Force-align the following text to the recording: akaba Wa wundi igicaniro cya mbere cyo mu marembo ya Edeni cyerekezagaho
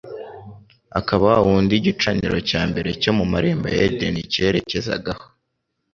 akaba 0.99 1.23
Wa 1.31 1.37
wundi 1.45 1.73
igicaniro 1.77 2.37
cya 2.49 2.61
mbere 2.69 2.89
cyo 3.01 3.11
mu 3.17 3.25
marembo 3.31 3.65
ya 3.75 3.79
Edeni 3.87 4.21
cyerekezagaho 4.31 5.25